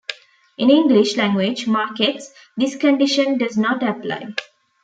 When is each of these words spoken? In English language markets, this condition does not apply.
In 0.57 0.71
English 0.71 1.15
language 1.15 1.67
markets, 1.67 2.33
this 2.57 2.75
condition 2.75 3.37
does 3.37 3.55
not 3.55 3.83
apply. 3.83 4.33